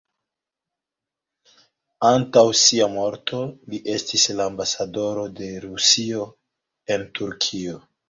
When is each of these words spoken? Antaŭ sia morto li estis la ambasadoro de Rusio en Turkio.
Antaŭ 2.11 2.43
sia 2.61 2.89
morto 2.95 3.43
li 3.75 3.83
estis 3.99 4.27
la 4.41 4.51
ambasadoro 4.55 5.29
de 5.39 5.55
Rusio 5.71 6.29
en 6.97 7.11
Turkio. 7.21 7.83